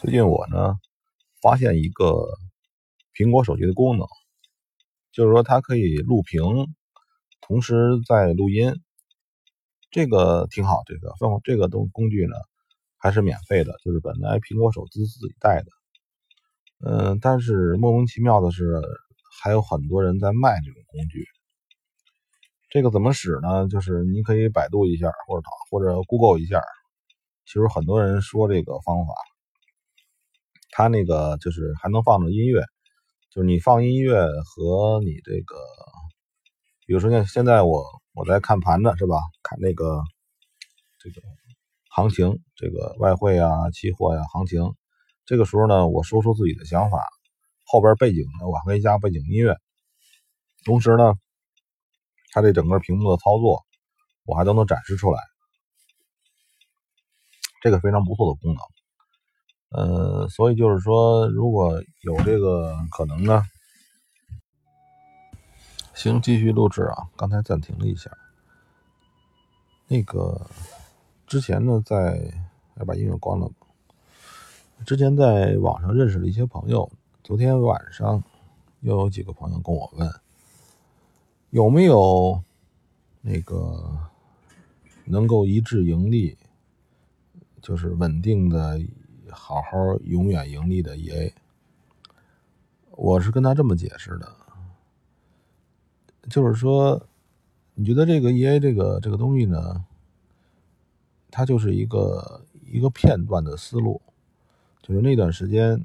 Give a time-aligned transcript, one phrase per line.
[0.00, 0.78] 最近我呢
[1.42, 2.26] 发现一个
[3.14, 4.06] 苹果手机的功能，
[5.12, 6.42] 就是说它可以录屏，
[7.42, 8.72] 同时在录音，
[9.90, 10.80] 这个挺好。
[10.86, 11.12] 这个
[11.44, 12.34] 这个东工具呢
[12.96, 15.66] 还是免费的，就是本来苹果手机自己带的。
[16.82, 18.80] 嗯，但是莫名其妙的是，
[19.42, 21.26] 还有很多人在卖这种工具。
[22.70, 23.68] 这个怎么使呢？
[23.68, 26.62] 就是你可以百度一下，或者或者 Google 一下。
[27.44, 29.12] 其实很多人说这个方法，
[30.80, 32.64] 它那个就是还能放着音乐，
[33.30, 35.56] 就是你放音乐和你这个，
[36.86, 37.84] 比如说现现在我
[38.14, 39.16] 我在看盘子是吧？
[39.42, 40.02] 看那个
[40.98, 41.20] 这个
[41.90, 44.74] 行情，这个外汇啊、期货呀行情，
[45.26, 47.06] 这个时候呢，我说出自己的想法，
[47.66, 49.54] 后边背景呢我还可以加背景音乐，
[50.64, 51.12] 同时呢，
[52.32, 53.66] 它这整个屏幕的操作
[54.24, 55.20] 我还都能展示出来。
[57.60, 58.62] 这个非常不错的功能，
[59.70, 63.42] 呃，所以就是说，如果有这个可能呢，
[65.94, 67.08] 行，继续录制啊。
[67.16, 68.10] 刚才暂停了一下，
[69.86, 70.46] 那个
[71.26, 72.32] 之前呢，在
[72.76, 73.50] 要把音乐关了。
[74.84, 76.90] 之前在网上认识了一些朋友，
[77.22, 78.22] 昨天晚上
[78.80, 80.10] 又有几个朋友跟我问，
[81.50, 82.42] 有没有
[83.20, 83.98] 那个
[85.04, 86.36] 能够一致盈利。
[87.62, 88.80] 就是稳定的、
[89.32, 91.32] 好好永远盈利的 EA，
[92.90, 94.36] 我是跟他这么解释的，
[96.28, 97.06] 就是说，
[97.74, 99.84] 你觉得这个 EA 这个这个东西呢，
[101.30, 104.00] 它就是一个一个片段的思路，
[104.82, 105.82] 就是那段时间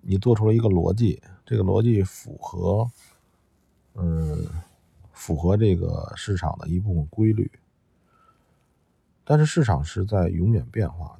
[0.00, 2.90] 你做出了一个逻辑，这个逻辑符合，
[3.94, 4.46] 嗯，
[5.12, 7.50] 符合这个市场的一部分规律。
[9.22, 11.16] 但是市场是在永远变化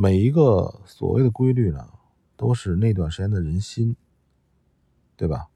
[0.00, 1.84] 每一个所谓的规律呢，
[2.36, 3.96] 都是那段时间的人心，
[5.16, 5.48] 对吧？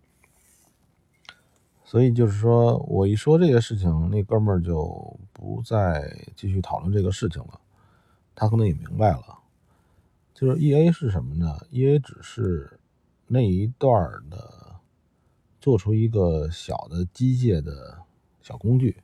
[1.85, 7.61] 所以就是说我一说这些事情，那哥们儿就不再继续讨论这个事情了。
[8.35, 9.39] 他可能也明白了，
[10.35, 12.80] 就是 E A 是什么呢？E A 只是
[13.29, 13.95] 那一段
[14.29, 14.74] 的
[15.61, 18.01] 做出一个小的机械的
[18.41, 18.97] 小工具。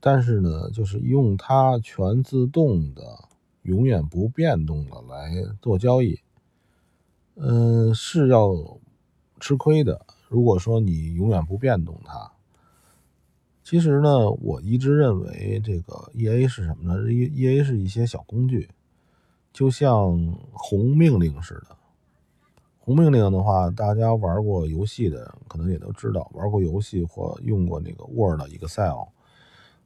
[0.00, 3.28] 但是呢，就是用它全自动的、
[3.62, 6.18] 永远不变动的来做交易，
[7.36, 8.78] 嗯，是要
[9.38, 10.06] 吃亏的。
[10.28, 12.32] 如果说你永远不变动它，
[13.62, 18.68] 其实呢，我一直认为这个 E A 是什么呢？E E A 是一些小工具，
[19.52, 21.76] 就像红命令似的。
[22.78, 29.08] 红命令的话，大家玩过游戏的可能也都知道，玩过游戏或用过那个 Word、Excel。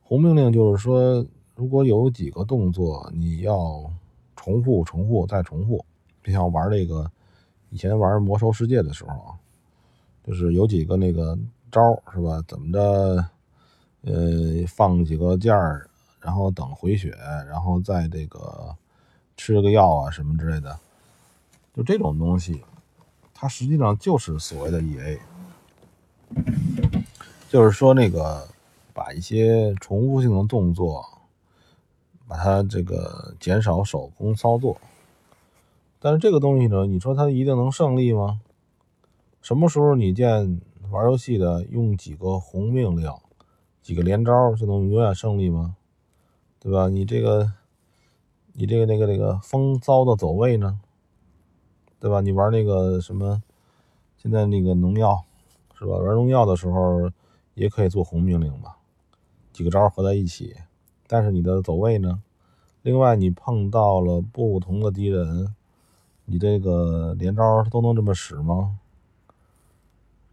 [0.00, 3.90] 红命令就是说，如果有几个动作你要
[4.34, 5.84] 重复、重复再重复，
[6.22, 7.10] 就像玩那个
[7.70, 9.38] 以前玩魔兽世界的时候啊，
[10.24, 11.38] 就是有几个那个
[11.70, 11.80] 招
[12.12, 12.42] 是吧？
[12.46, 13.24] 怎么着？
[14.02, 15.88] 呃，放几个件儿，
[16.20, 17.14] 然后等回血，
[17.48, 18.74] 然后再这个
[19.36, 20.78] 吃个药啊什么之类的，
[21.74, 22.62] 就这种东西，
[23.32, 25.18] 它实际上就是所谓的 EA，
[27.48, 28.46] 就是说那个。
[28.96, 31.04] 把一些重复性的动作，
[32.26, 34.76] 把它这个减少手工操作，
[35.98, 38.40] 但是这个东西呢，你说它一定能胜利吗？
[39.40, 43.12] 什么时候你见玩游戏的用几个红命令、
[43.82, 45.76] 几个连招就能永远胜利吗？
[46.58, 46.88] 对吧？
[46.88, 47.52] 你这个，
[48.54, 50.80] 你这个那个那个风骚的走位呢？
[52.00, 52.22] 对吧？
[52.22, 53.42] 你玩那个什么，
[54.16, 55.24] 现在那个农药
[55.78, 55.96] 是吧？
[55.96, 57.10] 玩农药的时候
[57.52, 58.78] 也可以做红命令吧？
[59.52, 60.56] 几个招合在一起，
[61.06, 62.22] 但是你的走位呢？
[62.82, 65.54] 另外，你碰到了不同的敌人，
[66.24, 68.78] 你这个连招都能这么使吗？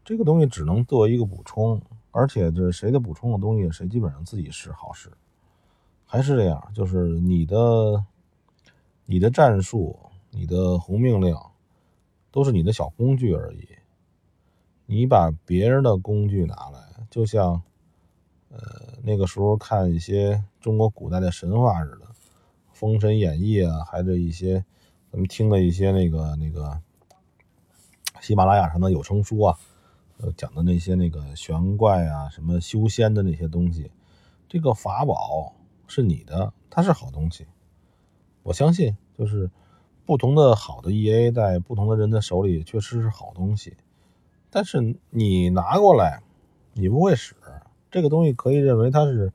[0.04, 1.82] 这个东西只能做一个补充，
[2.12, 5.10] 而且这谁的补充的东西，谁基本上自己使好使。
[6.06, 8.06] 还是这样，就是你的、
[9.06, 9.98] 你的战术、
[10.30, 11.36] 你的红命令，
[12.32, 13.68] 都是你的小工具而已。
[14.86, 17.62] 你把别人的工具拿来，就像。
[18.54, 22.06] 呃，那个时候看一些中国古代的神话似的，
[22.74, 24.66] 《封神演义》啊，还是一些
[25.10, 26.82] 咱们听了一些那个那个
[28.20, 29.58] 喜马拉雅上的有声书啊，
[30.18, 33.90] 呃，讲的那些那个玄怪啊，什么修仙的那些东西，
[34.50, 35.56] 这个法宝
[35.88, 37.48] 是你的，它是好东西，
[38.44, 39.50] 我相信，就是
[40.06, 43.78] 不同的好的 EA 在不同的人的手里确实是好东西，
[44.50, 46.22] 但是你拿过来，
[46.74, 47.34] 你不会使。
[47.92, 49.32] 这个东西可以认为它是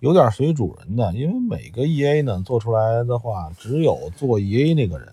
[0.00, 5.10] 有点随主人的，因为每个 EA 呢做出来的话，只有做 EA 那个人，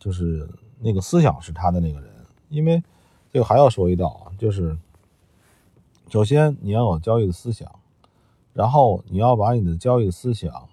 [0.00, 0.48] 就是
[0.80, 2.10] 那个思想是他的那个人。
[2.48, 2.82] 因为
[3.32, 4.76] 这个还要说一道，就是
[6.08, 7.70] 首先你要有交易的思想，
[8.52, 10.68] 然后你要把你的交易思想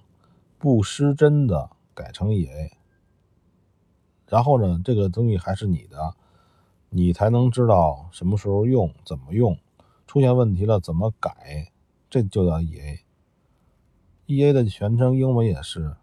[0.58, 2.72] 不失真的改成 EA，
[4.30, 6.16] 然后呢，这个东西还是你的，
[6.90, 9.58] 你才能知道什么时候用，怎么用，
[10.08, 11.72] 出现问题了怎么改。
[12.10, 15.96] 这就叫 EA，EA 的全称英文也是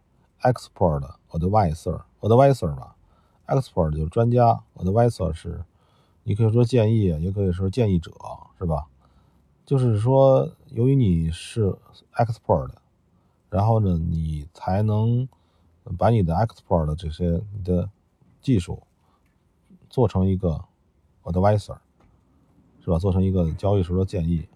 [0.43, 2.97] Expert Advisor，Advisor 吧
[3.47, 5.64] ，Expert 就是专家，Advisor 是
[6.25, 8.12] 你可以说建议，也可以说建议者，
[8.58, 8.88] 是吧？
[9.64, 11.76] 就是说，由于你是
[12.14, 12.73] Expert，
[13.49, 15.29] 然后呢，你才能
[15.97, 17.88] 把你的 Expert 的这些你的
[18.41, 18.82] 技术
[19.88, 20.64] 做成一个
[21.23, 21.79] Advisor，
[22.84, 22.98] 是吧？
[22.98, 24.46] 做成一个交易时候的建议。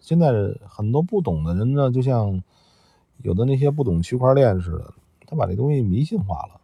[0.00, 0.32] 现在
[0.66, 2.42] 很多不懂的人呢，就像
[3.22, 4.94] 有的那些不懂区块链似的，
[5.26, 6.60] 他把这东西迷信化了。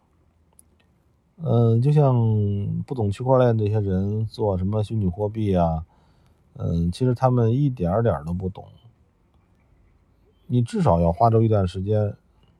[1.43, 2.15] 嗯，就像
[2.87, 5.85] 不懂区块链这些人做什么虚拟货币啊，
[6.55, 8.65] 嗯，其实他们一点点都不懂。
[10.47, 12.15] 你至少要花出一段时间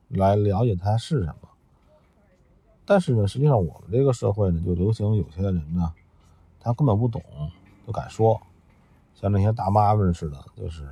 [0.08, 1.48] 来了解它是什么。
[2.84, 5.92] 但是呢，实际上我们这个社会呢，就流行有些人呢，
[6.60, 7.20] 他根本不懂，
[7.88, 8.38] 不敢说。
[9.14, 10.86] 像那些大妈们似的，就是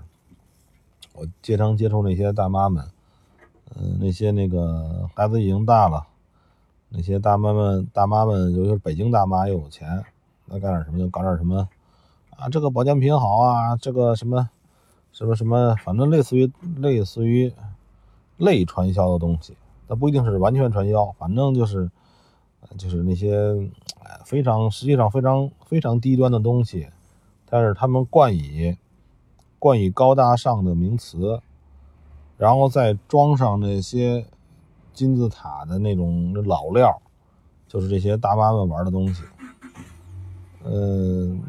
[1.13, 2.89] 我经常接触那些大妈们，
[3.75, 6.07] 嗯，那些那个孩子已经大了，
[6.89, 10.03] 那些大妈们，大妈们，尤其是北京大妈又有钱，
[10.47, 11.69] 那干点什么就搞点什么
[12.31, 14.49] 啊，这个保健品好啊，这个什么
[15.13, 17.53] 什么什么，反正类似于类似于
[18.39, 19.55] 类传销的东西，
[19.87, 21.91] 那不一定是完全传销，反正就是
[22.79, 23.71] 就是那些
[24.25, 26.89] 非常实际上非常非常低端的东西。
[27.49, 28.77] 但是他们冠以
[29.59, 31.41] 冠以高大上的名词，
[32.37, 34.27] 然后再装上那些
[34.93, 37.01] 金字塔的那种老料，
[37.69, 39.23] 就是这些大妈们玩的东西。
[40.65, 41.41] 嗯，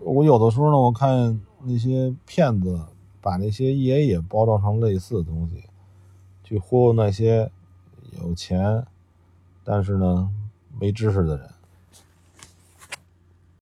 [0.00, 2.80] 我有的时候呢，我看那些骗子
[3.20, 5.64] 把那些 EA 也包装成类似的东西，
[6.42, 7.50] 去忽悠那些
[8.22, 8.86] 有钱
[9.62, 10.30] 但是呢
[10.80, 11.48] 没知识的人。